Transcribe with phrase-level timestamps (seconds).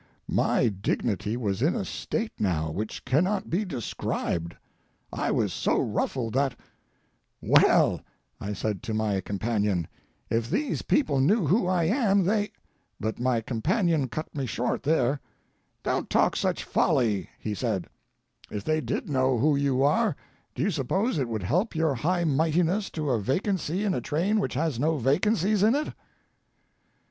[0.31, 4.55] My dignity was in a state now which cannot be described.
[5.13, 8.01] I was so ruffled that—"well,"
[8.39, 9.87] I said to my companion,
[10.27, 12.51] "If these people knew who I am they—"
[12.99, 17.85] But my companion cut me short there—"Don't talk such folly," he said;
[18.49, 20.15] "if they did know who you are,
[20.55, 24.39] do you suppose it would help your high mightiness to a vacancy in a train
[24.39, 25.93] which has no vacancies in it?"